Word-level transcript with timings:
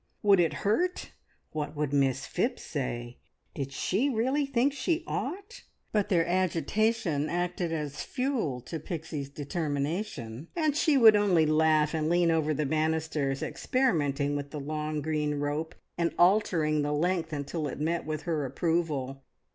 Would 0.23 0.39
it 0.39 0.53
hurt? 0.65 1.11
What 1.51 1.75
would 1.75 1.93
Miss 1.93 2.25
Phipps 2.25 2.63
say? 2.63 3.19
Did 3.53 3.71
she 3.71 4.09
really 4.09 4.47
think 4.47 4.73
she 4.73 5.03
ought? 5.05 5.61
But 5.91 6.09
their 6.09 6.25
agitation 6.25 7.29
acted 7.29 7.71
as 7.71 8.01
fuel 8.01 8.61
to 8.61 8.79
Pixie's 8.79 9.29
determination, 9.29 10.47
and 10.55 10.75
she 10.75 10.97
would 10.97 11.15
only 11.15 11.45
laugh 11.45 11.93
and 11.93 12.09
lean 12.09 12.31
over 12.31 12.51
the 12.51 12.65
banisters, 12.65 13.43
experimenting 13.43 14.35
with 14.35 14.49
the 14.49 14.59
long 14.59 15.01
green 15.03 15.35
rope, 15.35 15.75
and 15.99 16.15
altering 16.17 16.81
the 16.81 16.93
length 16.93 17.31
until 17.31 17.67
it 17.67 17.79
met 17.79 18.03
with 18.03 18.23
her 18.23 18.43
approval. 18.43 19.21